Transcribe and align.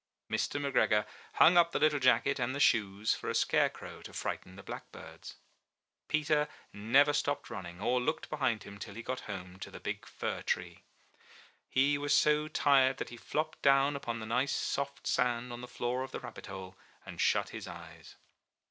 Mr. 0.31 0.59
McGregor 0.59 1.05
hung 1.33 1.57
up 1.57 1.71
the 1.71 1.79
little 1.79 1.99
jacket 1.99 2.39
and 2.39 2.55
the 2.55 2.59
shoes 2.59 3.13
for 3.13 3.29
a 3.29 3.35
scarecrow 3.35 4.01
to 4.01 4.11
frighten 4.13 4.55
the 4.55 4.63
blackbirds. 4.63 5.35
Peter 6.07 6.47
never 6.73 7.13
stopped 7.13 7.51
running 7.51 7.79
or 7.79 8.01
looked 8.01 8.27
behind 8.27 8.63
him 8.63 8.79
till 8.79 8.95
he 8.95 9.03
got 9.03 9.19
home 9.29 9.59
to 9.59 9.69
the 9.69 9.79
big 9.79 10.07
fir 10.07 10.41
tree. 10.41 10.81
He 11.69 11.99
was 11.99 12.15
so 12.17 12.47
tired 12.47 12.97
that 12.97 13.09
he 13.09 13.15
flopped 13.17 13.61
down 13.61 13.95
upon 13.95 14.19
the 14.19 14.25
nice 14.25 14.55
soft 14.55 15.05
sand 15.05 15.53
on 15.53 15.61
the 15.61 15.67
floor 15.67 16.01
of 16.01 16.09
the 16.11 16.19
rabbit 16.19 16.47
hole, 16.47 16.75
and 17.05 17.21
shut 17.21 17.49
his 17.49 17.67
eyes. 17.67 18.15